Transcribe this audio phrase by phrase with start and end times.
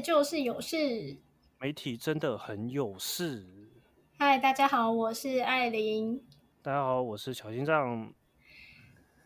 [0.00, 1.18] 就是有事。
[1.58, 3.46] 媒体真的很有事。
[4.18, 6.22] 嗨，大家好，我是艾琳。
[6.62, 8.12] 大家好，我是小心脏。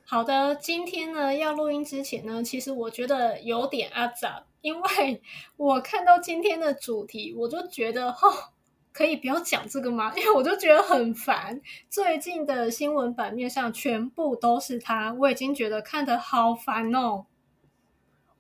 [0.05, 5.23] 好的，今天呢要录音之前呢，其实我觉得有点阿杂，因为
[5.57, 8.53] 我看到今天的主题，我就觉得哦，
[8.93, 10.13] 可以不要讲这个吗？
[10.17, 11.61] 因为我就觉得很烦。
[11.89, 17.27] 最近的新闻版面上全部都是他，我已经觉得看得好烦哦。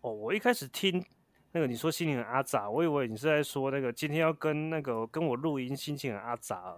[0.01, 1.05] 哦，我一开始听
[1.55, 6.75] 那个你说心情很阿杂，我以为你是在说那个今天要跟那个跟我录音，心情很阿杂。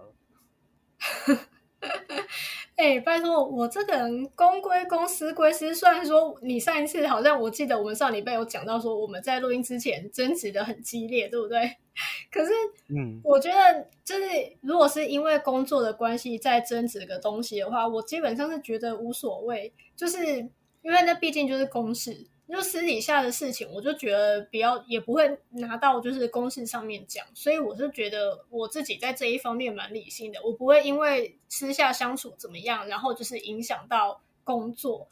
[2.75, 5.73] 哎，拜托，我这个人公归公，私归私。
[5.73, 11.75] 虽然说你上一次好像我记得我们上礼拜有讲到说我们在录音之前争执的很激烈，对不对？
[12.31, 12.51] 可是，
[12.95, 14.23] 嗯，我觉得就是
[14.61, 20.37] 如果是因为工作的关系在争执个东西的话，我基本上是觉得无所谓，就是
[20.83, 22.27] 因为那毕竟就是公事。
[22.55, 35.09] 就私底下的事情，我就觉得比较也不会拿到就是公事上面讲，所以我是觉得我自己在这一方面蛮理性的，我不会因为私下相处怎么样，然后就是影响到工作。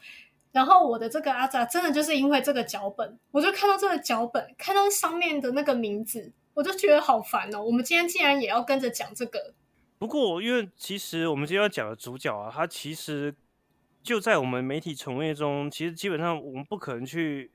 [0.53, 7.61] 然后我的这个阿扎真的就是因为这个脚本，我就看到这个脚本，看到上面的那个名字，我就觉得好烦哦。
[7.61, 9.53] 我们今天竟然也要跟着讲这个，
[9.97, 13.35] 不过因为其实我们今天要讲的主角啊，他其实。
[14.05, 17.51] 就在我们媒体从业中，其实基本上我们不可能去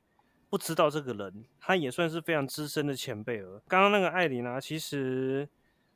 [0.48, 3.62] 不知道这个人，他也算是非常资深的前辈了。
[3.68, 5.48] 刚刚那个艾琳啊，其实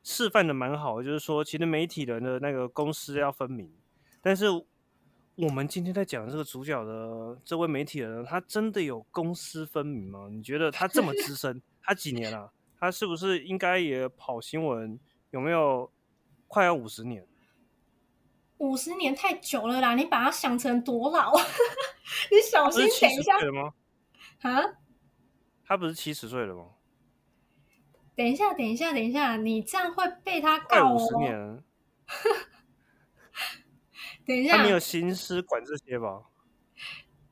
[0.05, 3.69] 示范的蛮好，就是说，其实媒体人的那个公司要分明。
[4.22, 4.46] 但是
[5.34, 10.28] 我们今天在讲这个主角的这位媒体人，他真的有公私分明吗？
[10.30, 12.52] 你觉得他这么资深， 他几年了？
[12.78, 15.00] 他是不是应该也跑新闻？
[15.33, 15.91] 有没有
[16.46, 17.27] 快要五十年？
[18.59, 19.95] 五十年太久了啦！
[19.95, 21.33] 你把它想成多老？
[22.31, 23.35] 你小心等一下。
[24.42, 24.63] 啊？
[25.67, 26.67] 他不是七十岁了吗？
[28.15, 30.95] 等一下，等一下，等一下，你这样会被他告哦。
[30.95, 31.65] 五十年。
[34.25, 36.23] 等一下，他没有心思管这些吧？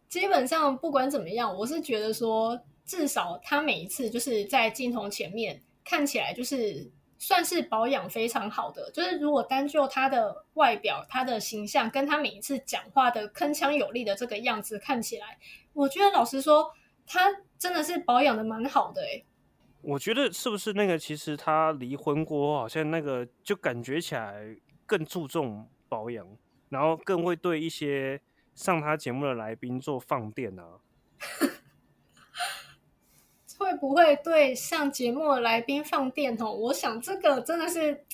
[0.08, 6.90] 基本上不管怎么样，我是觉得说，至少他每一次就是在镜头前面看起来就是。
[7.22, 15.38] 算是保养非常好的，就是如果单就他的外表、他的形象，跟他每一次讲话的铿锵有力的这个样子看起来，
[15.72, 16.72] 我觉得老实说，
[17.06, 19.24] 他真的是保养的蛮好的诶。
[19.82, 20.98] 我觉得是不是那个？
[20.98, 26.26] 其实他离婚过，好像那个就感觉起来更注重保养，
[26.70, 28.20] 然后更会对一些
[28.56, 30.64] 上他节目的来宾做放电啊。
[33.82, 36.52] 不会对上节目的来宾放电吼？
[36.52, 38.04] 我想这个真的是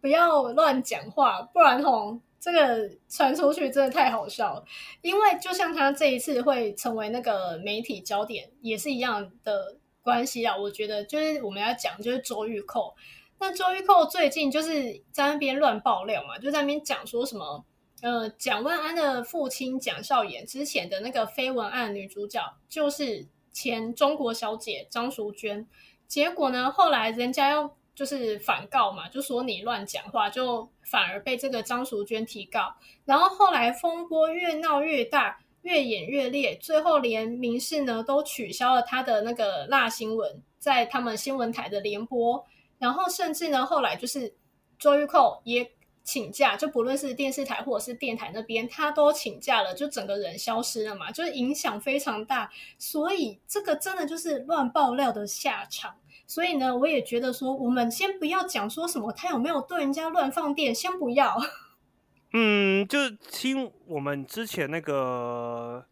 [0.00, 4.64] 不要乱讲话，不然吼这个传出去真的太好笑了。
[5.02, 10.56] 因为就像他这一次会成为那个媒体焦点，也是一样的关系啊。
[10.56, 12.94] 我觉得就是我们要讲就是周玉蔻，
[13.38, 17.62] 那周玉蔻最近就是在那边乱爆料嘛，就在那边讲说什么
[18.00, 23.26] 呃蒋万安的父亲蒋孝严之前的那个绯闻案女主角就是。
[23.54, 25.66] 前中国小姐张淑娟，
[26.06, 32.74] 结果呢，后来人家要就是反告嘛，就说你乱讲话，就反而被这个张淑娟提告。
[33.06, 42.44] 然后后来风波越闹越大，越演越烈，最后连民事呢都取消了他的那个辣新闻，在他们新闻台的联播。
[42.78, 44.34] 然后甚至呢，后来就是
[44.78, 45.70] 周玉蔻也。
[46.04, 52.52] 请假就不论是电视台或者是电台那边，他都请假了，就整个人消失了嘛，就是影响非常大。
[52.78, 55.96] 所以这个真的就是乱爆料的下场。
[56.26, 61.38] 所以呢，我也觉得说，我们先不要讲说什么他有没有对人家乱放电，先不要。
[62.34, 65.86] 嗯，就是听我们之前那个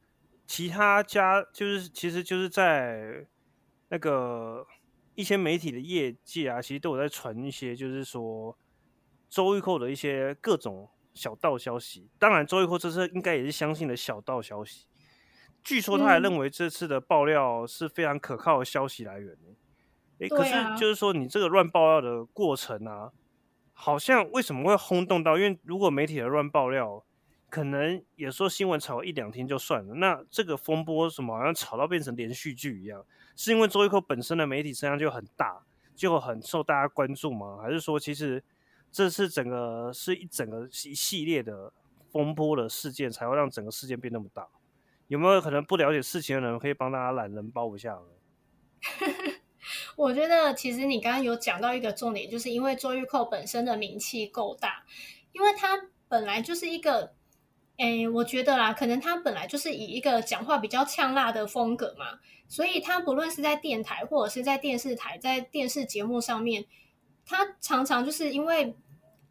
[0.46, 3.26] 其他家，就是其实就是在
[3.88, 4.66] 那个
[5.14, 8.54] 一些媒体的业界啊，其实都有在传一些，就是说。
[9.32, 14.84] 周玉蔻的一些各种小道消息，当然周玉蔻这次应该也是相信了小道消息。
[15.64, 19.34] 据说他还认为这次的爆料是非常可靠的消息来源。
[20.20, 23.10] 哎，可是就是说你这个乱爆料的过程啊，
[23.72, 25.38] 好像为什么会轰动到？
[25.38, 27.02] 因为如果媒体的乱爆料，
[27.48, 33.02] 可能也说新闻炒一两天就算了，那这个风波什么好像炒到变成连续剧一样，
[33.34, 35.62] 是因为周玉蔻本身的媒体声量就很大，
[35.96, 37.60] 就很受大家关注吗？
[37.62, 38.44] 还是说其实？
[38.92, 41.72] 这是整个是一整个一系列的
[42.12, 44.46] 风波的事件，才会让整个事件变那么大。
[45.08, 48.02] 有没有可能不了解事情的人可以帮大家懒人包一下呢？
[49.96, 54.84] 我觉得其实你刚刚有讲到一个重点，就是因为周玉蔻本身的名气够大，
[55.32, 57.14] 因为他本来就是一个
[57.76, 62.18] 诶，我觉得啦，可能他本来就是以一个讲话比较呛辣的风格嘛，
[62.48, 66.64] 所以他不论是在电台或者是在电视台，在电视节目上面，
[67.26, 68.74] 他常常就是因为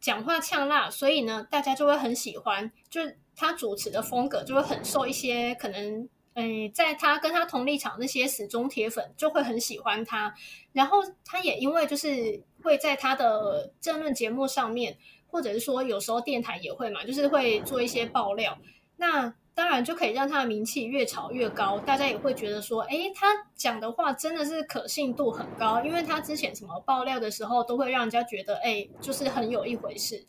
[0.00, 3.00] 讲话呛辣，所以呢，大家就会很喜欢，就
[3.34, 10.34] 他主持的风格就会很受一些可能，诶，在他跟他同立场那些死忠铁粉就会很喜欢他，
[10.72, 14.96] 然后他也因为就是会在他的政论节目上面。
[15.32, 18.58] 或者是说，有时候电台也会嘛，就是会做一些爆料，
[18.96, 30.24] 那当然就可以让他的名气越炒越高，大家也会觉得说，哎，他讲的话真的是可信度很高，因为他之前什么爆料的时候，都会让人家觉得，哎，就是很有一回事。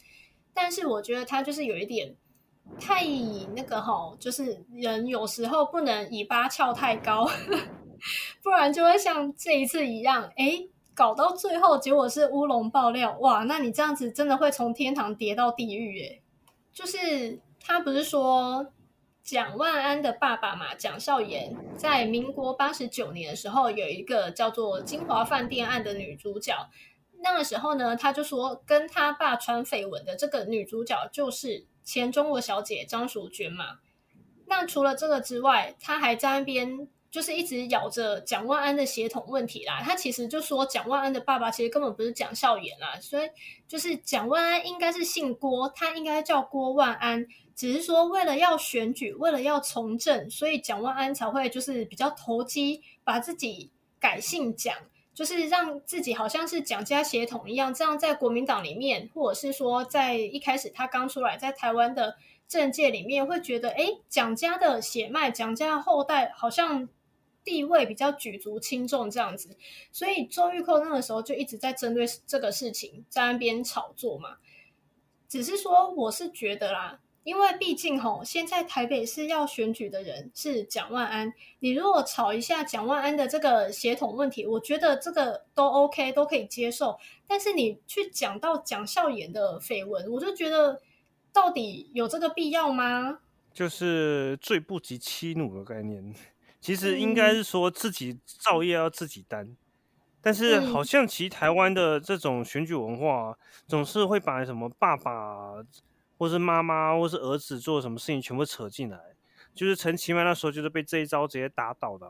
[0.53, 2.15] 但是我觉得他就是有一点
[2.79, 3.03] 太
[3.55, 7.27] 那个哈，就是人有时候不能尾巴翘太高，
[8.43, 10.67] 不然就会像这一次一样，哎。
[10.95, 13.45] 搞到最后，结果是乌龙爆料，哇！
[13.45, 16.21] 那你这样子真的会从天堂跌到地狱诶。
[16.71, 18.67] 就是他不是说
[19.23, 26.69] 蒋万安的爸爸嘛，蒋孝严，在民国八十九年的时候，有一个叫做金华饭店案的女主角。
[27.21, 33.79] 那个时候呢，他就说跟他爸传绯闻的这个女主角就是前中国小姐张淑娟嘛。
[34.47, 36.87] 那除了这个之外，他还在那边。
[37.13, 43.29] 就是一直咬着蒋万安的血统问题啦，他其实就说蒋万安的爸爸其实根本不是蒋孝严啦，所以
[43.67, 54.75] 就是蒋万安应该是姓郭，他应该叫郭万安，只是说为了要选举，为了要从政，所以蒋万安才会就是比较投机，把自己改姓蒋，
[55.13, 62.17] 就是让自己好像是蒋家血统一样，这样在国民党里面，或者是说在一开始他刚出来在台湾的
[62.47, 66.89] 政界里面，会觉得哎，蒋家的血脉，蒋家后代好像。
[67.45, 69.57] 地位比较举足轻重这样子，
[69.91, 74.37] 所以周玉蔻那个时候就一直在针对这个事情在那边炒作嘛。
[75.27, 86.97] 只是说，我是觉得啦，因为毕竟吼，现在台北市要选举的人是蒋万安，你如果炒一下蒋万安的这个协同问题，我觉得这个都 OK，都可以接受。
[87.27, 90.81] 但是你去讲到蒋孝严的绯闻，我就觉得
[91.31, 93.19] 到底有这个必要吗？
[93.53, 96.13] 就是罪不及妻奴的概念。
[96.59, 99.55] 其实应该是说自己造业要自己担，
[100.21, 103.37] 但是好像其台湾的这种选举文化，
[103.67, 105.63] 总是会把什么爸爸
[106.23, 108.97] 或是妈妈或是儿子做什么事情全部扯进来。
[109.53, 112.09] 就是陈其迈那时候就是被这一招直接打倒的，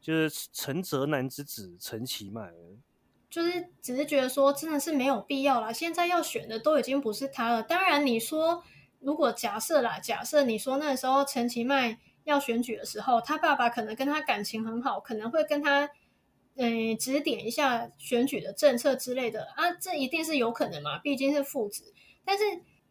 [0.00, 2.52] 就是陈泽南之子陈其迈，
[3.30, 5.72] 就是只是觉得说真的是没有必要啦。
[5.72, 7.62] 现在要选的都已经不是他了。
[7.62, 8.62] 当然你说
[9.00, 11.98] 如果假设啦，假设你说那时候陈其迈。
[12.24, 15.90] 要选举的时候，他爸爸可能跟他感情很好，可能会跟他，
[16.56, 21.92] 嗯，指点一下选举的政策之类的啊，这一定是有可能嘛，毕竟是父子。
[22.24, 22.42] 但是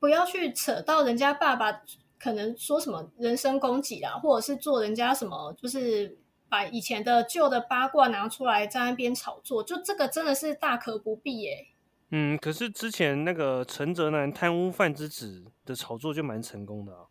[0.03, 1.81] 不要去扯到人家爸爸
[2.19, 6.17] 可能说什么人身攻击啦，或者是做人家什么，就是
[6.49, 11.67] 把以前的旧的八卦拿出来在那边炒作，就这个真的是大可不必耶。
[12.09, 17.05] 嗯，可是之前那个陈泽南贪污犯之子的炒作就蛮成功的啊。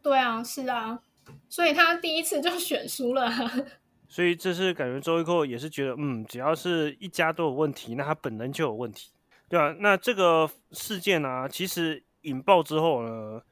[0.00, 1.00] 对啊，是啊。
[1.48, 3.28] 所以他第一次就选输了，
[4.08, 9.10] 所以这是感觉周玉蔻也是觉得，嗯，只要是一家都有问题，那他本人就有问题，
[9.48, 13.42] 对啊，那这个事件呢，其实引爆之后呢，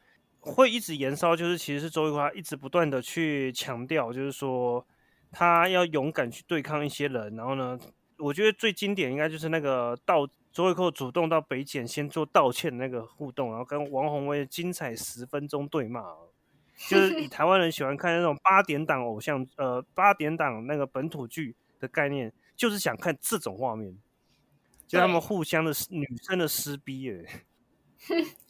[0.40, 4.86] 会一直延烧，就是其实是周玉华一直不断的去强调，就是说
[5.30, 7.78] 他要勇敢去对抗一些人，然后呢，
[8.18, 16.02] 我觉得最经典应该就是那个道周玉蔻主动到北检先做道歉那个互动，然后跟王宏威精彩十分钟对骂。
[16.88, 23.98] 就是 以台湾人喜欢看那种八点档偶像，呃，八点档那个本土剧的概念，就是想看这种画面，
[24.86, 27.44] 就他们互相的女生的撕逼，哎，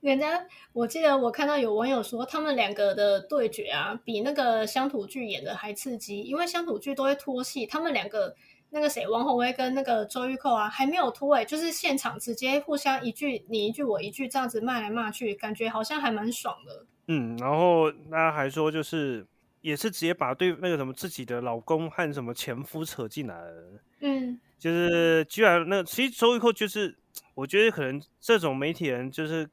[0.00, 8.34] 人家我记得我看到有网友说，他们两个的对决啊，比那个乡土剧演的还刺激，因为乡土剧都会拖戏，他们两个
[8.70, 16.86] 那个谁，王宏威跟那个周玉蔻啊，还没有拖哎，就是现场直接互相一句你一句我一句这样子骂来骂去，感觉好像还蛮爽的。
[17.08, 19.24] 嗯，然后那还说就是
[19.60, 26.96] 也是直接把对那个什么自己的老公和什么前夫扯进来了，嗯，就是居然那其实周玉蔻就是
[27.34, 29.48] 我觉得可能这种媒体人就是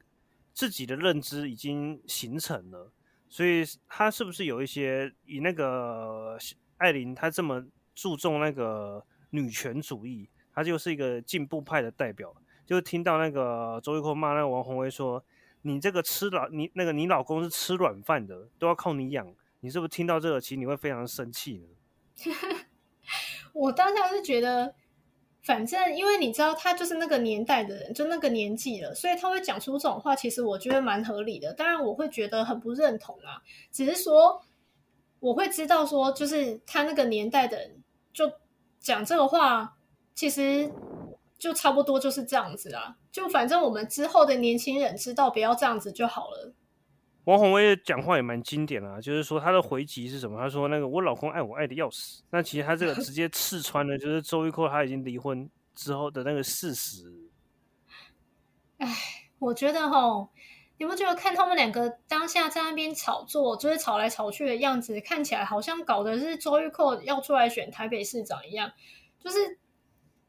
[0.52, 2.90] 自己的认知已经形成了，
[3.28, 6.38] 所以他是不是有一些以那个
[6.78, 12.34] 艾琳她这么注重那个女权主义，她就是一个进步派的代表，
[12.66, 15.24] 就听到那个周玉蔻骂那个王宏威说。
[15.66, 19.34] 你这个吃老你那个你老公是吃软饭的，都要靠你养。
[19.60, 21.66] 你是不是听到这个，其实你会非常生气呢？
[23.54, 24.74] 我当下是觉得
[25.44, 31.52] 反正因为你知道他就是那个年代的人，就那个年纪了，所以他会讲出这种话，其实我觉得蛮合理的。
[31.52, 34.40] 当然，我会觉得很不认同啊，只是说
[35.20, 37.82] 我会知道说，就是他那个年代的人
[38.12, 38.32] 就
[38.80, 39.76] 讲这个话，
[40.14, 40.72] 其实
[41.38, 42.96] 就差不多就是这样子啊。
[43.12, 46.54] 就反正我们之后的年轻人知道不要这样子就好了。
[47.24, 50.38] 王宏威的讲话也蛮经典啊，就是说他的回击是什么？
[50.38, 57.10] 他说那个我老公爱我爱的要死，那其实他这个 直接刺穿了，就是周玉蔻他已经离婚之后的那个事实。
[58.76, 58.86] 哎，
[59.38, 60.28] 我觉得哈，
[60.76, 68.70] 你不觉得看他们两个当下在那边炒作，就是吵来吵去的样子，看起来好像搞的是周玉蔻要出来选台北市长一样？
[69.18, 69.58] 就是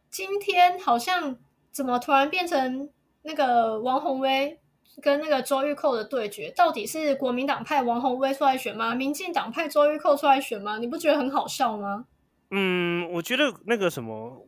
[0.10, 1.38] 今天好像
[1.72, 2.90] 怎么突然变成
[3.24, 4.58] 那个王宏威？
[5.02, 8.96] 跟那个周玉蔻的对决，到底是国民党派王宏威出来选吗？
[8.96, 10.78] 民进党派周玉蔻出来选吗？
[10.78, 12.06] 你不觉得很好笑吗？
[12.52, 14.48] 嗯，我觉得那个什么，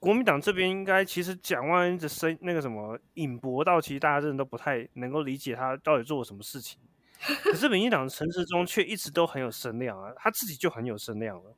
[0.00, 6.80] 国民党这边应该其实蒋万安的声那个什么引博到，其实大家真的都不太能够理解他到底做了什么事情。
[7.44, 11.54] 可是民进党陈时中却一直都很有声量啊，他自己就很有声量了。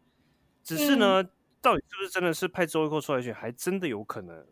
[0.63, 1.25] 只是呢，
[1.63, 4.45] 到底是不是真的是派周玉蔻出来选，还真的有可能。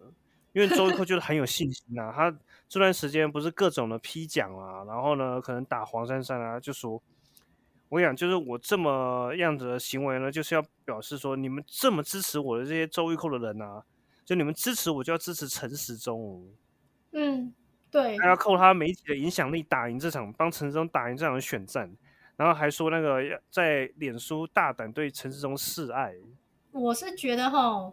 [0.54, 2.34] 因为周玉蔻就是很有信心啊，他
[2.68, 7.02] 这段时间不是各种的批奖啊，然后呢，可能打黄珊珊啊，就说，
[7.88, 13.82] 我讲就是我这么样子的行为呢，就是要表示说，你们这么支持我的这些周玉蔻的人啊，
[14.25, 16.49] 就你们支持我，就要支持陈时中。
[17.11, 17.52] 嗯，
[17.90, 21.92] 对，还要靠他媒体的影响力打赢这场，帮陈时中打赢这场选战，
[22.37, 26.14] 然后还说那个在脸书大胆对陈时中示爱。
[26.70, 27.92] 我是觉得哈。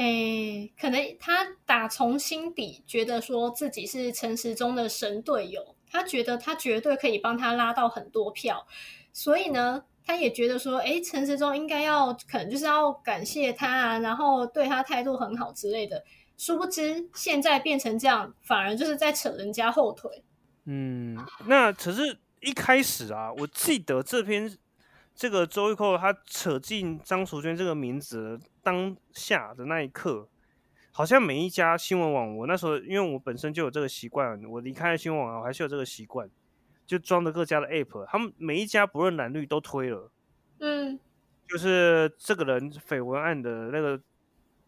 [0.00, 8.66] 诶，可能他打从心底觉得说自己是陈时中的神队友，他觉得他绝对可以帮他拉到很多票，
[9.12, 16.02] 所以呢，他也觉得说，诶，陈时中应该要可能就是要感谢他啊，然后对他态度很好之类的。
[16.38, 20.24] 殊不知现在变成这样，反而就是在扯人家后腿。
[20.64, 21.14] 嗯，
[21.46, 24.56] 那可是一开始啊，我记得这篇。
[25.20, 30.26] 这个周玉蔻他扯进张淑娟这个名字当下的那一刻，
[30.90, 36.26] 好像每一家新闻网，我那时候因为我本身就有这个习惯，我离开了新闻网，我还是有这个习惯，
[36.86, 40.10] 就装着各家的 app，他们每一家不论蓝绿都推了，
[40.60, 40.98] 嗯，
[41.46, 44.00] 就是这个人绯闻案的那个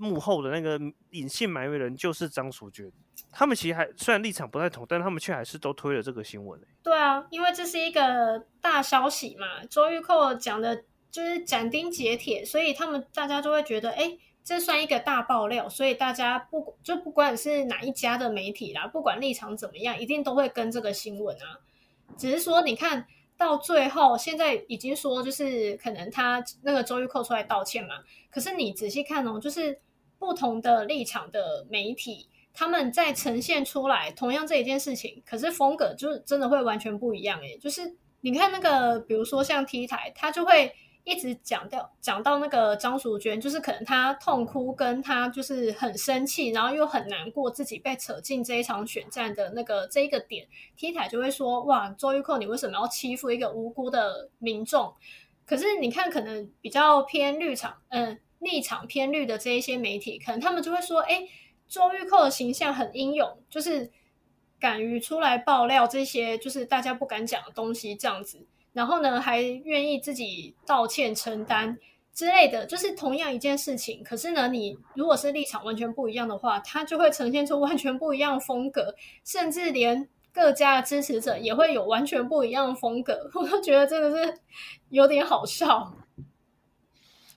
[0.02, 0.78] 幕后的那个
[1.10, 2.90] 隐姓埋名人就是张淑娟。
[3.30, 6.60] 他们其实还虽然立场不太同，但他们却还是都推了这个新闻。
[6.82, 21.60] 对啊，因为这是一个大消息嘛，周玉蔻讲的就是斩钉截铁，所以他们大家就会觉得，哎，这算一个大爆料，所以大家不就不管是哪一家的媒体啦，不管立场怎么样，一定都会跟这个新闻啊。
[22.18, 23.06] 只是说，你看
[23.38, 29.80] 到最后，现在已经说就是可能他那个周玉蔻出来道歉嘛，可是你仔细看哦，就是
[30.22, 32.28] 不同的立场的媒体。
[32.54, 37.58] 他们在呈现出来同样这一件事情，可是风格就是真的会完全不一样诶。
[37.58, 54.94] 就是你看那个，比如说像 T 台，他就会一直讲掉讲到那个张淑娟，就是可能她痛哭，跟她就是很生气，然后又很难过自己被扯进这一场选战的那个这一个点，T 台就会说：哇，周玉蔻，你为什么要欺负一个无辜的民众？
[55.46, 61.26] 可是你看，可能比较偏绿场，嗯，立场偏绿的这一些媒体，可能他们就会说：哎。
[61.68, 63.90] 周玉蔻的形象很英勇，就是
[64.60, 68.46] 敢于出来爆料这些就是大家不敢讲的东西，这样子。
[68.74, 71.78] 然后呢，还愿意自己道歉承担
[72.12, 74.04] 之类的，就是同样一件事情。
[74.04, 78.94] 可是呢，你如果是立场完全不一样的话，它就会呈现出完全不一样的风格，
[79.24, 83.30] 甚至连各家的支持者也会有完全不一样的风格。
[83.32, 84.38] 我都觉得真的是
[84.90, 85.96] 有点好笑。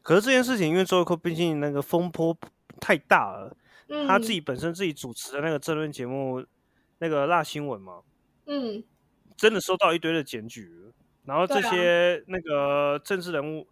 [0.06, 2.38] 可是这件事情，因为周玉蔻毕竟那个风波
[2.80, 3.58] 太大了。
[4.08, 6.46] 他自己本身自己主持的那个争论节目，
[7.00, 8.02] 那个辣新闻嘛，
[8.46, 8.84] 嗯，
[9.36, 10.72] 真的收到一堆的检举，
[11.24, 13.68] 然后这些那个政治人物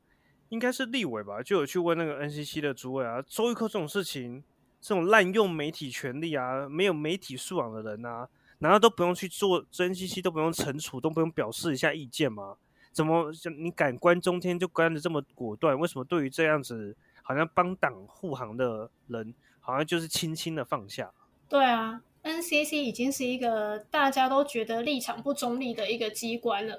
[0.50, 4.44] 应该是立委吧，就有去问那个 NCC 的主委啊，周玉蔻这种事情，
[4.82, 8.28] 这种滥用媒体权利啊，没有媒体素养的人啊，
[8.60, 12.58] 难道都不用去做 NCC 都不用惩处，都不用表示一下意见吗？
[12.93, 15.77] 怎么你敢关中天就关的这么果断？
[15.77, 19.33] 为什么对于这样子好像帮党护航的人？
[19.59, 21.12] 好像就是轻轻的放下。
[21.47, 26.77] 对啊，NCC 已经是一个大家都觉得立场不中立的一个机关了。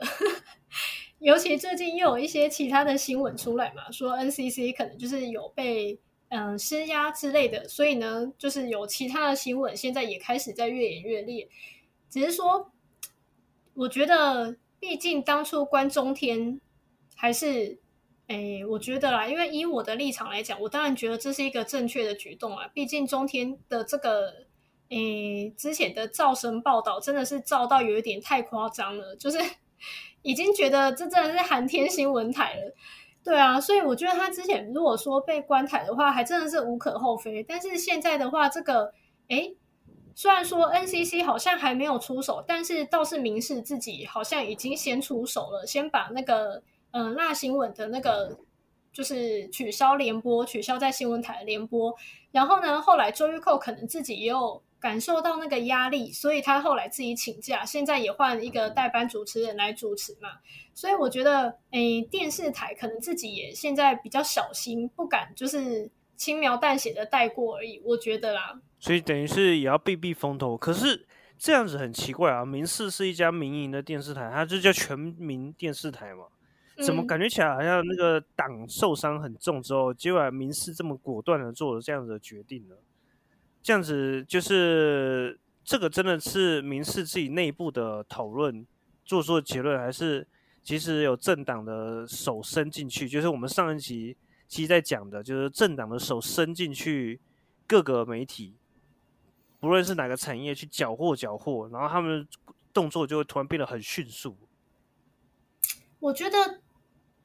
[1.18, 11.48] 尤其最近又有一些其他的新闻出来嘛，说 NCC 可能就是有被嗯施压之类的，所以呢，就是有其他的新闻现在也开始在越演越烈。
[12.10, 12.70] 只是说，
[13.72, 14.54] 我觉得
[14.86, 16.60] 毕竟当初关中天
[17.16, 17.80] 还是
[18.26, 22.68] 哎，我觉得啦，因为以我的立场来讲，我当然觉得这是一个正确的举动啊。
[22.74, 24.28] 毕竟中天的这个，
[24.90, 29.38] 哎，之前的造神报道真的是造到有一点太夸张了，就是
[30.20, 32.74] 已经觉得这真的是寒天新闻台了。
[33.24, 37.42] 对啊，所以我觉得他之前如果说被关台的话，还真的是无可厚非。
[37.42, 38.92] 但是现在的话，这个，
[39.28, 39.50] 哎，
[40.14, 46.62] 虽然说 NCC 好像还没有出手，但是倒是明示自己好像已经先出手了，先把那个。
[46.96, 48.38] 嗯，那新闻的那个
[48.92, 51.92] 就是取消联播，取消在新闻台联播。
[52.30, 60.28] 然后呢，后来周玉蔻可能自己也有感受到那个压力，所以他后来自己请假，现在也换一个代班主持人来主持嘛。
[60.72, 67.82] 所以我觉得，诶，电视台可能自己也现在比较小心，不敢就是轻描淡写的带过而已。
[67.84, 70.58] 我觉得啦，所以等于是也要避避风头。
[70.58, 71.06] 可是
[71.38, 76.24] 这样子很奇怪啊，民视是一家民营的电视台，它就叫全民电视台嘛。
[76.84, 82.74] 怎么感觉起来好像那个党受伤很重之后，结果民视这么果断的做了这样子的决定呢？
[83.62, 88.66] 这样子就是这个真的是民视自己内部的讨论
[89.02, 90.26] 做出的结论，还是
[90.62, 93.08] 其实有政党的手伸进去？
[93.08, 94.14] 就是我们上一集
[94.46, 97.18] 其实在讲的，就是政党的手伸进去
[97.66, 98.56] 各个媒体，
[99.64, 102.28] 不论是哪个产业去缴获缴获，然后他们
[102.72, 104.36] 动作就会突然变得很迅速。
[105.98, 106.60] 我觉得。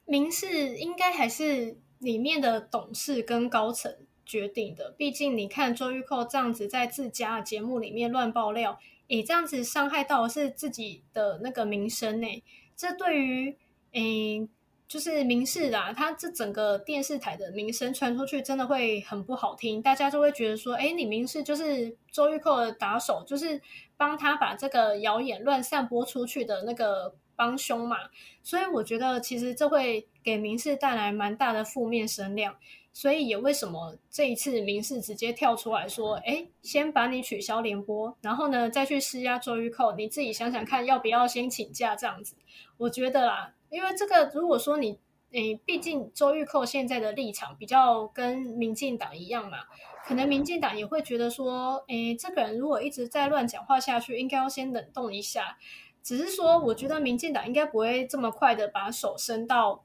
[0.06, 12.26] 民事应该还是里面的董事跟高层决定的，毕竟你看周玉蔻这样子在自家节目里面乱爆料，诶，这样子伤害到是自己的那个名声呢。
[12.74, 13.56] 这对于
[13.92, 14.48] 诶，
[14.90, 23.62] 就是民事啦，他这整个电视台的名声传出去，真的会很不好听，大家就会觉得说，诶，你民事就是周玉蔻的打手，就是
[23.96, 27.14] 帮他把这个谣言乱散播出去的那个。
[27.36, 27.96] 帮凶嘛，
[28.42, 32.54] 所以我觉得其实这会给民事带来蛮大的负面声量，
[32.92, 42.34] 所以也为什么这一次民事直接跳出来说，哎，先把你取消联播，然后呢再去施压周玉蔻，你自己想想看要不要先请假这样子？
[42.76, 44.98] 我觉得啦，因为这个如果说你，
[45.30, 49.58] 诶，毕竟周玉蔻现在的立场比较跟民进党一样嘛，
[50.04, 55.56] 可能民进党也会觉得说，诶，这个人如果一直在乱讲话下去，应该要先冷冻一下。
[56.02, 59.84] 只是说，我觉得民进党应该不会这么快的把手伸到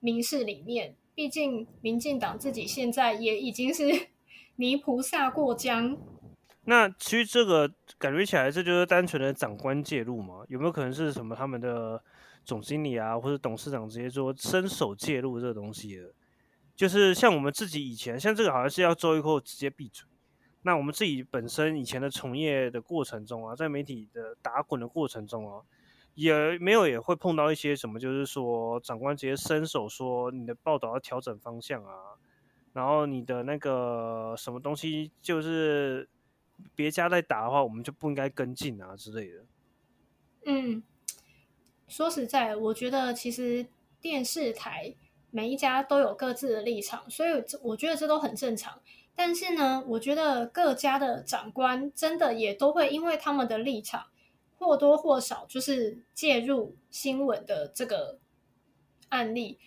[0.00, 0.94] 民事里面。
[1.14, 3.84] 毕竟民进党自己现在也已经是
[4.56, 5.96] 泥菩萨过江。
[6.66, 10.44] 那其实这个感觉起来，这就是单纯的长官介入嘛？
[10.48, 12.02] 有没有可能是什么他们的
[12.46, 16.14] 总经理啊，或者董事长直接说伸手介入这个东西的？
[16.76, 20.06] 就是像我们自己以前，像这个好像是要周一后直接闭嘴。
[20.62, 25.62] 那我们自己本身以前的从业的过程中啊，在媒体的打滚的过程中啊，
[26.14, 32.18] 也没有也会碰到一些什么，就是说长官直接伸手说你的报道要调整方向啊，
[32.72, 36.08] 然后你的那个什么东西就是
[36.74, 39.44] 别家在打的话，我们就不应该跟进啊之类的。
[40.46, 40.82] 嗯，
[41.88, 43.66] 说实在，我觉得其实
[44.00, 44.94] 电视台
[45.30, 47.30] 每一家都有各自的立场，所以
[47.62, 48.80] 我觉得这都很正常。
[49.14, 54.06] 但是呢，我觉得各家的长官真的也都会因为他们的立场
[54.58, 58.18] 或多或少就是介入新闻的这个
[59.08, 59.58] 案例。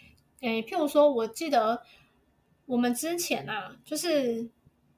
[0.41, 1.81] 诶，譬如说，我记得
[2.65, 4.47] 我们之前啊，就是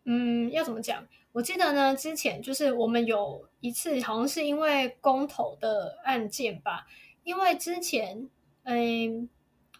[0.04, 1.08] 嗯，要怎么讲？
[1.32, 6.86] 我记得呢，之前就是我们有一次好像是因为公投的案件吧，
[7.24, 8.30] 因为之前
[8.64, 9.30] 嗯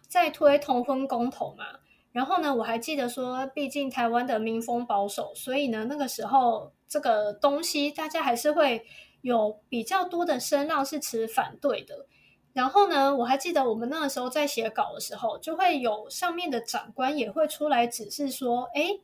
[0.08, 1.64] 在推同婚公投嘛。
[2.12, 8.84] 然后呢，我还记得说，毕竟台湾的民风保守，所以呢，那个时候这个东西大家还是会
[9.22, 12.04] 有比较多的声浪是持反对的。
[12.52, 18.98] 然后呢，我还记得我们那个时候在写稿的时候，就会有上面的长官也会出来指示说：“哎，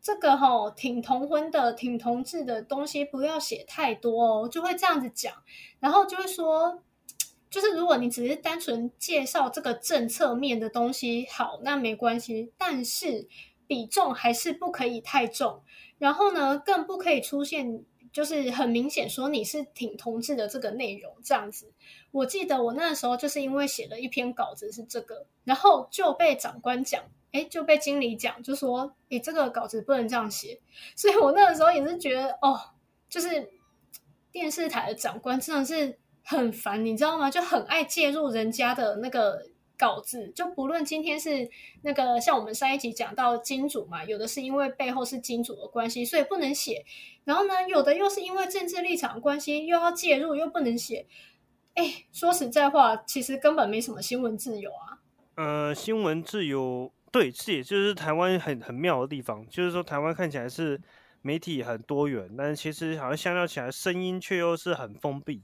[0.00, 5.34] 这个哈挺同婚的、挺同志的东西不要写太多哦。”就会这样子讲，
[5.80, 6.84] 然后就会说。
[7.54, 12.50] 就是如果你只是单纯介绍这个政策面的东西，好，那没关系。
[12.58, 13.28] 但是
[13.68, 15.62] 比重还是不可以太重，
[15.98, 21.72] 然后呢，更不可以出现就是很明显说你是挺同志的这个内容这样子。
[22.10, 30.58] 我记得我那时候就是因为写了一篇稿子是这个，然后就被长官讲，哎，就被经理讲，就说，你，这个稿子不能这样写。
[30.96, 32.60] 所以我那个时候也是觉得，哦，
[33.08, 33.48] 就是
[34.32, 36.00] 电视台的长官真的是。
[36.24, 37.30] 很烦，你知道吗？
[37.30, 39.46] 就很爱介入人家的那个
[39.78, 41.48] 稿子，就不论今天是
[41.82, 46.84] 那个像我们上一集讲到金主嘛，有的是因为背后是金主的关系，所以不能写。
[47.24, 51.06] 然后呢，有的又是因为政治立场关系，又要介入又不能写。
[51.74, 54.98] 哎，说实在话，其实根本没什么新闻自由啊。
[55.36, 60.80] 呃，新闻自由，对，这也就是台湾很很妙的地方，就是说台湾看起来是
[61.20, 65.42] 媒体很多元，但其实好像相较起来，声音却又是很封闭，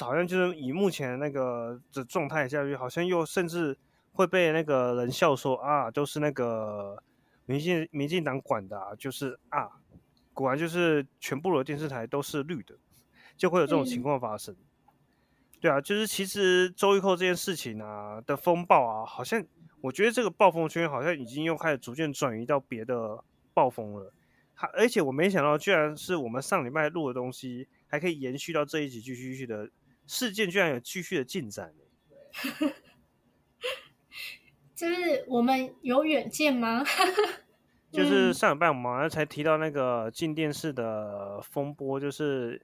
[0.00, 3.76] 好像就是以目前那个的状态下去，好像又甚至
[4.12, 7.02] 会被那个人笑说啊，都是那个
[7.46, 9.68] 民进民进党管的，啊，就是啊，
[10.32, 12.76] 果然就是全部的电视台都是绿的，
[13.36, 14.56] 就会有这种情况发生。
[15.60, 19.44] 对啊，就是其实周玉蔻这件事情啊的风暴啊，好像
[19.80, 23.22] 我觉得这个暴风圈好像已经又开始逐渐转移到别的
[23.54, 24.12] 暴风了。
[24.54, 29.70] 还而且我没想到，居然是我们上礼拜录的东西，还可以延续到这一集继续续的
[30.06, 31.72] 事件，居然有继续的进展。
[34.74, 36.84] 就是我们有远见吗？
[37.92, 42.60] 就是上礼拜我们好像才提到那个进电视的风波，就是。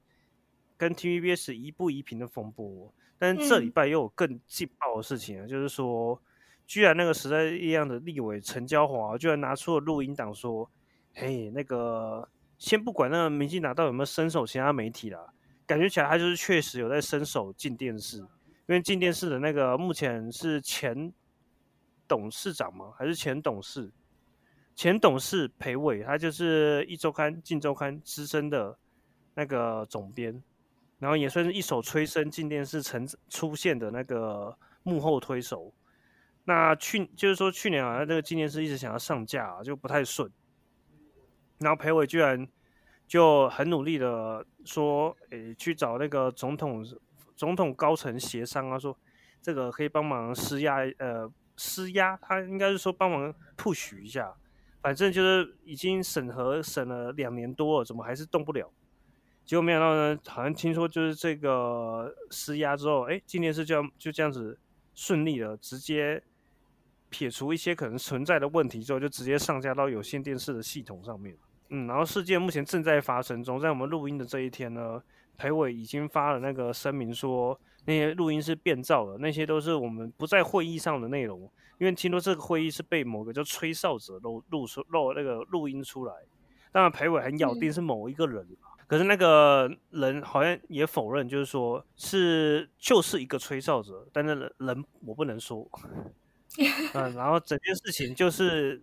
[0.81, 6.23] 跟 TVBS 一步一平的风波，但是这礼拜又有更劲爆的事情了，就是说，
[6.69, 10.71] 居然那个时代力量的立委陈娇华居然拿出了录音档说
[11.15, 15.33] ：“嘿，那个先不管那个民进党到底有没有伸手其他媒体啦，
[15.69, 18.27] 感觉起来他就是确实有在伸手进电视，因
[18.69, 21.13] 为进电视的那个目前是前
[22.09, 22.91] 董事长吗？
[22.99, 23.89] 还是前董事？
[24.75, 28.77] 前董事裴伟，他就是一周刊、晋周刊资深的
[29.35, 30.43] 那个总编。”
[30.99, 35.73] 然后也算是一手催生进电视成出现的那个幕后推手。
[36.45, 40.29] 那去就是说去年好像这个进电视一直想要上架，就不太顺。
[41.59, 42.49] 然后裴伟居然
[43.09, 46.85] 就很努力的说，诶，去找那个总统
[47.35, 48.97] 总统高层协商啊，说
[49.41, 54.35] 这个可以帮忙施压，呃，施压，他应该是说帮忙 push 一下。
[54.81, 58.71] 反正就是已经审核审了两年多了，怎么还是动不了？
[59.45, 64.59] 结果没想到呢，好像听说就是这个施压之后，哎，今年是这样就这样子
[64.95, 66.23] 顺利的，直接
[67.09, 71.35] 撇除一些可能存在的问题之后，就直接上架到有线电视的系统上面。
[71.71, 75.03] 嗯，然后事件目前正在发生中，在我们录音的这一天呢，
[75.37, 81.41] 裴伟已经发了那个声明说，那些录音是变造的，那些都是我们不在会议上的内容，
[81.79, 86.15] 因为听说这个会议是被某个叫吹哨者录录出录那个录音出来，
[86.73, 88.47] 当然裴伟很咬定是某一个人。
[88.87, 95.69] 可是那个人好像也否认，就是说是就是一个吹哨者，但是人我不能说。
[96.95, 98.83] 嗯，然后整件事情就是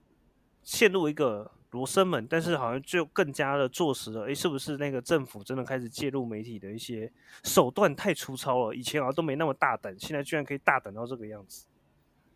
[0.62, 7.12] 陷入一个罗生门，但是好像就更加的坐实了，诶，是不是那个政府真的开始介入媒体的一些
[7.44, 8.74] 手段太粗糙了？
[8.74, 11.68] 以前好像都没那么大胆，现在居然可以大胆到这个样子。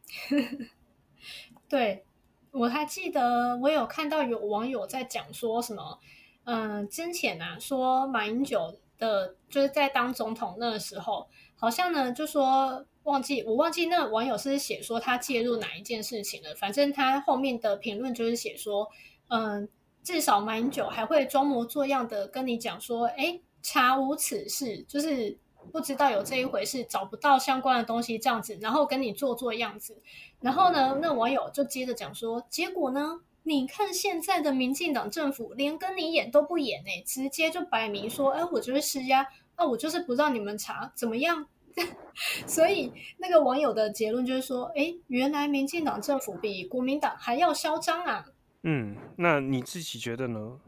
[1.69, 2.04] 对，
[2.52, 5.99] 我还记得我有看到有网友在讲说什么。
[6.45, 16.56] 嗯，之前啊，说马英九的，就是在当总统那个时候，好像呢，就说忘记我忘记那网友是写说他介入哪一件事情了。
[16.56, 18.89] 反正他后面的评论就是写说，
[19.30, 19.68] 嗯，
[20.04, 25.38] 至少蛮久还会装模作样的跟你讲说，哎，查无此事，就是
[25.72, 30.02] 不知道有这一回事，找不到相关的东西这样子，然后跟你做做样子。
[30.42, 33.22] 然后呢，那网友就接着讲说，结果呢？
[33.44, 41.48] 你看现在的民进党政府，连跟你演都不演哎，直接就摆明说，哎，我就是施压，啊，我就是不让你们查，怎么样？
[42.46, 48.26] 所以那个网友的结论就是说，哎，原来民进党政府比国民党还要嚣张啊。
[48.63, 50.60] 嗯，那你自己觉得呢？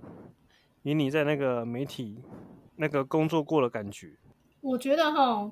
[0.83, 2.23] 以你在那个媒体
[2.77, 4.17] 那个工作过的感觉，
[4.61, 5.51] 我觉得哈，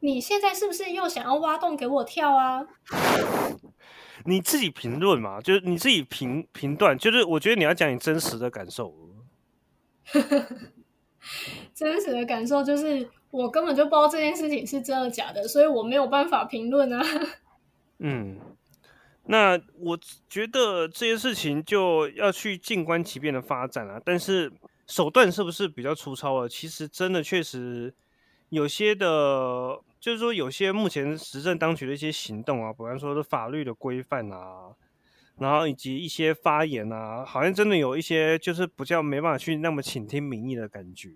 [0.00, 2.66] 你现在是不是又想要挖洞给我跳啊？
[4.24, 8.94] 你自己评论嘛，就是你自己评评断，就是我觉得你要讲你真实的感受。
[11.74, 17.04] 真实的感受就是我根本就不知道这件事情是真的假的，所以我没有办法评论啊。
[18.00, 18.38] 嗯，
[19.30, 24.52] 那我觉得这件事情就要去静观其变的发展啊，但是
[24.86, 26.48] 手段是不是比较粗糙了？
[26.48, 27.94] 其实真的确实
[28.50, 29.80] 有些的。
[30.00, 34.74] 就是说，有些目前执政当局的一些行动啊，比方说是法律的规范啊，
[35.36, 41.10] 然后以及一些发言啊，好像真的有一些就是不叫没办法去那么倾听民意的感觉。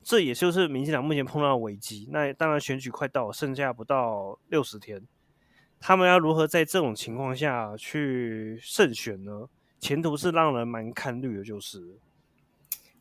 [0.00, 2.08] 这也就是民进党目前碰到的危机。
[2.12, 5.02] 那当然，选举快到，剩下不到六十天，
[5.80, 9.48] 他们要如何在这种情况下去胜选呢？
[9.78, 11.44] 前途是让人蛮看虑的。
[11.44, 11.98] 就是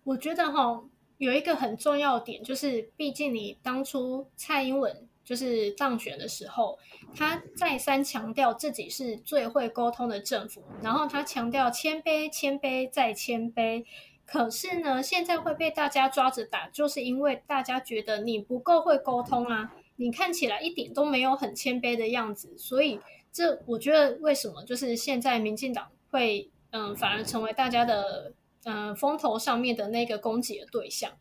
[0.04, 0.84] 我觉得哈。
[1.20, 6.78] 有一个很重要点，就是毕竟你当初蔡英文就是当选的时候，
[7.16, 13.84] 他再三强调自己是最会沟通的政府，然后他强调谦卑、谦卑再谦卑。
[14.28, 23.00] 可是呢，现在会被大家抓着打，就是因为大家觉得你不够会沟通啊，你看起来一点都没有很谦卑的样子，所以
[23.34, 28.32] 这我觉得为什么就是现在民进党会嗯反而成为大家的
[28.64, 31.12] 嗯风头上面的那个攻击的对象，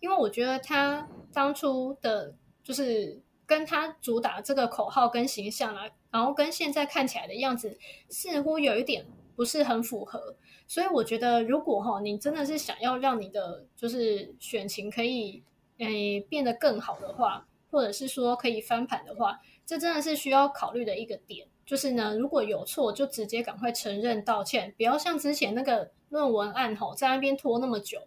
[0.00, 7.78] 因为我觉得他当初的就是跟他主打这个口号跟形象啊，然后跟现在看起来的样子
[8.10, 15.42] 似乎有一点不是很符合，所以我觉得如果哈你真的是想要让你的就是选情可以
[15.78, 17.46] 诶变得更好的话。
[17.70, 21.46] 或者是说可以翻盘的话，这真的是需要考虑的一个点。
[21.64, 28.00] 就是呢，如果有错，就直接赶快承认道歉，不要像之前那个论文案吼在那边拖那么久，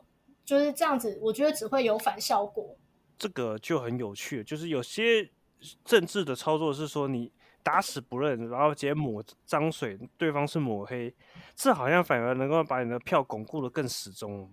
[0.46, 1.20] 就是这样子。
[1.22, 2.78] 我觉得只会有反效果。
[3.18, 5.30] 这个就很有趣，就是有些
[5.84, 7.30] 政治的操作是说你
[7.62, 11.14] 打死不认，然后直接抹脏水，对方是抹黑，
[11.54, 14.50] 这好像反而能够把你的票巩固的更始终。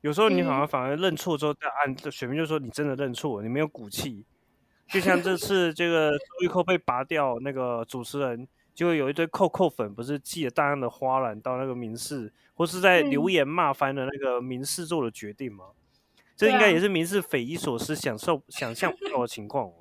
[0.00, 4.24] 有时候你好像反而认错之后，再按选民就说你真的认错，你没有骨气。
[4.86, 15.64] 就像这次这个周玉蔻被拔掉，那个主持人就有一堆扣扣粉，不是寄了大量的花篮到那个民事，或是在留言骂翻了那个民事做的决定吗？
[16.36, 19.72] 这应该也是民事匪夷所思、享受想象不到的情况。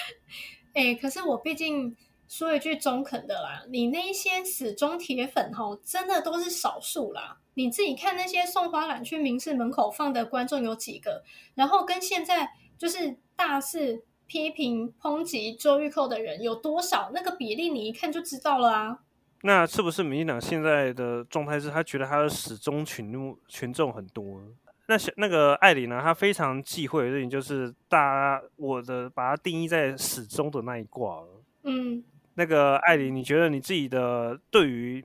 [0.74, 1.96] 哎，可是我毕竟。
[2.30, 7.36] 说一句中肯的啦，你那一些死忠铁粉吼，真的都是少数啦。
[7.54, 11.24] 你自己看那些送花篮去明室门口放的观众有几个，
[11.56, 19.00] 然后跟现在就是大肆批评抨击周玉蔻的人有多少，那个比例你一看就知道了啊。
[19.42, 24.40] 那是不是民进党现在的状态是他觉得他的死忠群众群众很多？
[24.86, 26.00] 那那个艾琳呢？
[26.00, 31.42] 他非常忌讳的事情就是大家我的把它定义在死忠的那一卦了。
[31.64, 32.04] 嗯。
[32.40, 35.04] 那个艾琳，你觉得你自己的对于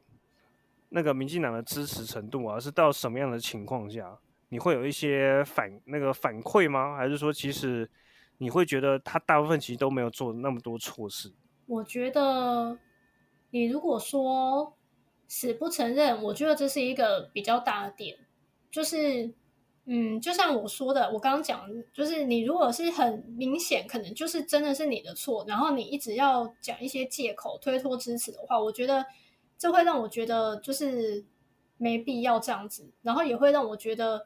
[0.88, 4.18] 那个民进党的支持程度啊，是到什么样的情况下，
[4.48, 6.96] 你会有一些反那个反馈吗？
[6.96, 7.90] 还是说，其实
[8.38, 11.34] 你会觉得他大部分其实都没有做那么多错事？
[11.66, 12.80] 我觉得，
[13.50, 14.78] 你如果说
[15.28, 18.18] 死不承认，我觉得这是一个比较大的点，
[18.72, 19.34] 就是。
[19.88, 29.06] 嗯，就像我说的，我刚刚讲，就是你如果是很明显，可能就是真的是你的错，然后你一直要讲一些借口推脱支持的话，我觉得
[29.60, 31.24] 这会让我觉得就是
[31.78, 34.26] 没必要这样子，然后也会让我觉得，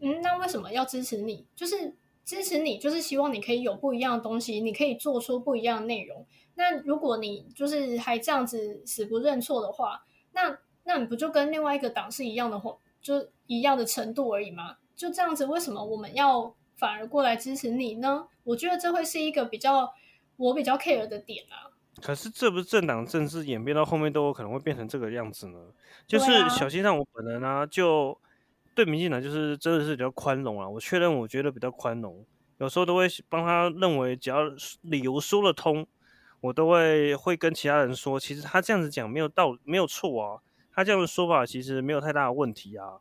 [0.00, 1.46] 嗯，那为什么要支持你？
[1.54, 6.26] 就是支持你，就是希望你可以有不一样的东西，你可以做出不一样的内容。
[6.56, 12.76] 那如果你就是还这样子死不认错的话，那那你不就跟另外一个党是一样的话？
[13.04, 18.26] 就一样的程度而已嘛，就这样子，为什么我们要反而过来支持你呢？
[18.44, 19.92] 我觉得这会是一个比较
[20.36, 21.68] 我比较 care 的点啊。
[22.00, 25.58] 可是这不是政党政治演变到后面都有可能会变成这个样子呢？
[26.06, 28.18] 就是小心上我本人呢，就
[28.74, 30.66] 对民进党就是真的是比较宽容啊。
[30.66, 32.24] 我确认，我觉得比较宽容，
[32.56, 34.38] 有时候都会帮他认为，只要
[34.80, 35.86] 理由说得通，
[36.40, 40.40] 我都会会跟其他人说，其实他这样子讲没有道没有错啊。
[40.74, 42.98] 他这样的说法其实没有太大的问题啊，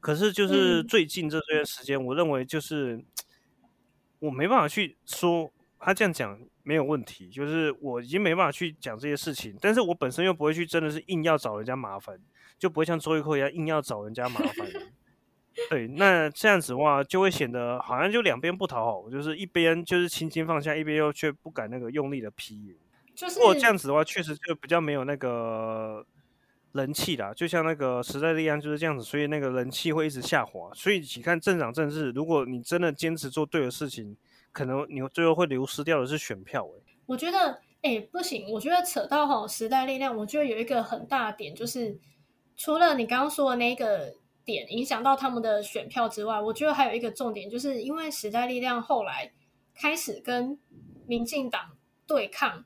[0.00, 3.04] 可是就是最近这段时间，我认为就是
[4.18, 12.18] 我没办法去说他这样讲没有问题，就是我已经没办法去讲这些事情，但是我本身又不会去真的是硬要找人家麻烦，
[12.58, 14.66] 就不会像周玉蔻一样硬要找人家麻烦。
[15.70, 22.76] 对，那这样子的话就会显得好像就两边不讨好，就是一边就是轻轻放下，一边又却不敢那个用力的批。
[23.14, 26.06] 就是如果这样子的话，确实就比较没有那个。
[26.76, 30.70] 人气的，就像那个时代力量就是这样子，所以那个人气会一直下滑。
[30.74, 34.16] 所以你看政党政治，如果你真的坚持做对的事情，
[34.52, 36.64] 可能你最后会流失掉的是选票。
[36.64, 41.98] 哎，我觉得，哎，不行，我觉得扯到哈时代力量，我觉得有一个很大的点，就是
[42.56, 49.32] 除了你刚刚说的那个点影响到他们的选票之外，我觉得还有一个重点，就是因为时代力量后来
[49.74, 50.58] 开始跟
[51.06, 52.64] 民进党对抗。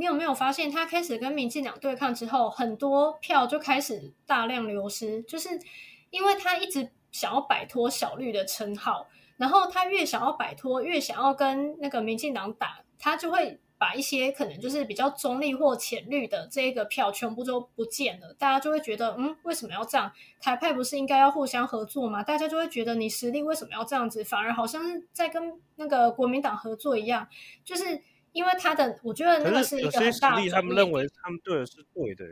[0.00, 5.60] 你有没有发现，他开始跟民进党对抗之后，很多票就开始大量流失，就是
[6.08, 20.10] 因为他一直想要摆脱小绿的称号，然后他越想要摆脱，越想要跟那个民进党打，他就会把一些可能就是比较中立或浅绿的这个票全部都不见了，大家就会觉得，嗯，为什么要这样？
[20.40, 22.22] 台派不是应该要互相合作吗？
[22.22, 24.24] 大家就会觉得你实力为什么要这样子？
[24.24, 27.28] 反而好像是在跟那个国民党合作一样，
[27.66, 28.02] 就是。
[28.32, 30.36] 因为他的，我觉得那个是一个很大。
[30.36, 32.24] 实力，他们认为他们对的是对的。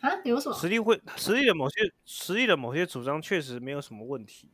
[0.00, 0.10] 啊？
[0.24, 0.54] 有什么？
[0.56, 4.50] 实力会，实力的某些，实力的某些主张确实没有什么问题。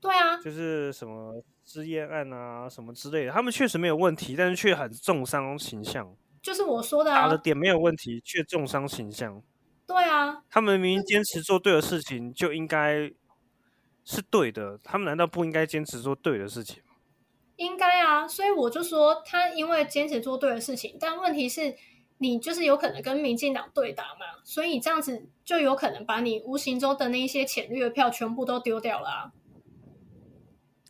[0.00, 0.38] 对啊。
[0.38, 6.16] 就是什么支烟案啊，什么之类的，他们确实没有问题，但是却很重伤形象。
[6.40, 9.42] 就是我说的，打的点没有问题，却重伤形象。
[9.86, 10.42] 对啊。
[10.48, 13.12] 他们明明坚持做对的事情，就应该
[14.06, 14.78] 是对的。
[14.82, 16.82] 他们难道不应该坚持做对的事情？
[17.60, 21.76] 应该啊，所以我就说他因为坚持做对的事情，但问题是，
[22.16, 29.32] 你就是有可能跟民进党对打嘛，所以这样子就有可能把你无形中的那一些浅绿的票全部都丢掉了啊。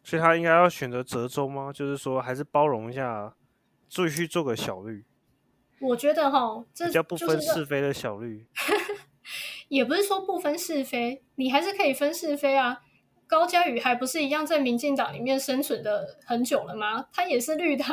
[0.05, 1.73] 所以他应该要选择折中吗？
[1.73, 3.35] 就是说还是包容一下，
[3.89, 5.05] 继续做个小绿。
[5.81, 8.47] 我觉得哈，这比较不分是是非的小绿。
[9.67, 12.83] 也不是说不分是非，你还是可以分是非啊。
[13.31, 17.07] 高嘉宇还不是一样在民进党里面生存的很久了吗？
[17.13, 17.85] 他也是绿的。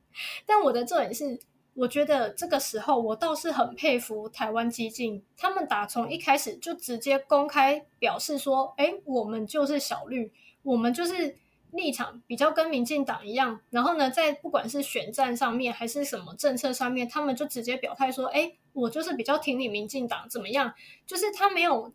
[0.46, 1.38] 但我的重点是，
[1.74, 10.32] 我觉得这个时候我倒是很佩服台湾激进，他们打从一开始就直接公开表示说：“哎，我们就是小绿，
[10.62, 11.36] 我们就是
[11.72, 20.72] 立场比较跟民进党一样。”然后呢，在不管是选战上面还是什么政策上面，他们就直接表态说：“哎，我就是比较挺你民进党，怎么样？”
[21.04, 21.92] 就是他没有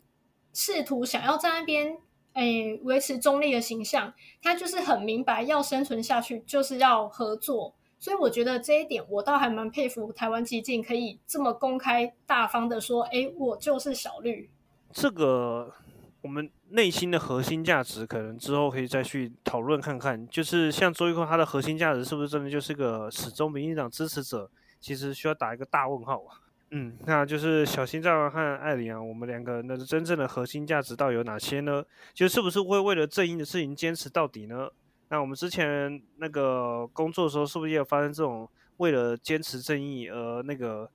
[0.52, 1.98] 试图想要在那边。
[2.34, 14.50] 诶，维持中立的形象，他就是很明白，要生存下去就是要合作，所以我觉得这一点我倒还蛮佩服台湾激进可以这么公开大方的说，诶，我就是小绿。
[14.92, 15.72] 这个
[16.22, 20.28] 我们内心的核心价值，可能之后可以再去讨论看看。
[20.28, 24.50] 就是像周玉蔻，他的核心价值是不是真的就是个始终民进党支持者？
[24.80, 26.41] 其实需要打一个大问号啊。
[26.74, 31.84] 嗯，那就是小心脏和艾琳啊，我们两个人的真正的核心价值到底有哪些呢？
[32.14, 34.70] 就是不是会为了正义的事情坚持到底呢？
[35.10, 40.90] 那我们之前那个工作的时候，是不是也有发生这种为了坚持正义而那个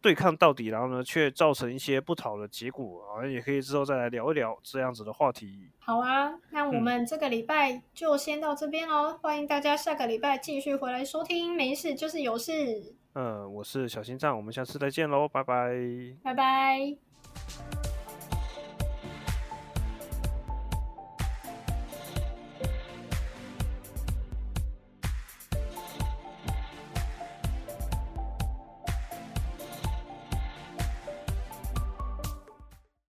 [0.00, 3.26] 对抗到底，然后呢却造成一些不好的结果啊？
[3.26, 5.68] 也可以之后再来聊一聊这样子的话题。
[5.80, 12.94] 好啊，那我们这个礼拜就先到这边喽，欢迎大家下个礼拜继续回来收听，没事就是有事。
[13.16, 15.72] 嗯我是小心脏我们下次再见喽拜拜。
[16.22, 17.85] 拜拜。